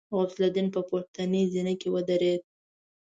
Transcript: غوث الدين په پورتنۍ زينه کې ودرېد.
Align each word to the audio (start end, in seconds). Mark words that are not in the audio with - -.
غوث 0.17 0.33
الدين 0.45 0.67
په 0.75 0.81
پورتنۍ 0.89 1.43
زينه 1.53 1.73
کې 1.79 1.87
ودرېد. 1.93 2.41